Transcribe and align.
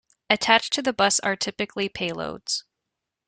Attached 0.31 0.73
to 0.73 0.81
the 0.81 0.93
bus 0.93 1.19
are 1.19 1.35
typically 1.35 1.87
payloads. 1.87 2.63